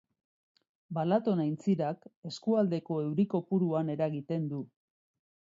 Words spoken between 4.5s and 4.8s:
du.